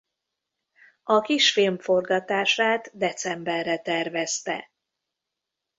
A 1.03 1.21
kisfilm 1.21 1.77
forgatását 1.79 2.91
decemberre 2.97 3.77
tervezte. 3.77 4.71